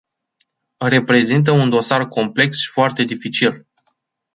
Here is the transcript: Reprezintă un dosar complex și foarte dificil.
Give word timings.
Reprezintă 0.79 1.51
un 1.51 1.69
dosar 1.69 2.07
complex 2.07 2.57
și 2.57 2.71
foarte 2.71 3.03
dificil. 3.03 3.67